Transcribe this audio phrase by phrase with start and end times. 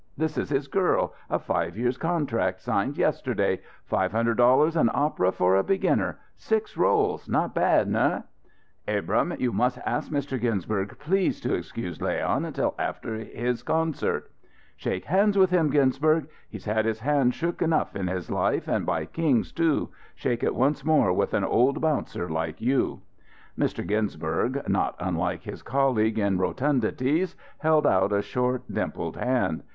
[0.17, 5.31] This is his girl, a five years' contract signed yesterday five hundred dollars an opera
[5.31, 8.23] for a beginner six rôles not bad nu?"
[8.87, 10.41] "Abrahm, you must ask Mr.
[10.41, 14.31] Ginsberg please to excuse Leon until after his concert"
[14.75, 16.27] "Shake hands with him, Ginsberg.
[16.49, 20.55] He's had his hand shook enough in his life, and by kings, too shake it
[20.55, 23.01] once more with an old bouncer like you!"
[23.55, 23.85] Mr.
[23.85, 29.61] Ginsberg, not unlike his colleague in rotundities, held out a short, a dimpled hand.